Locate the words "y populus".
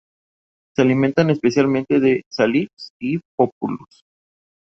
2.99-4.03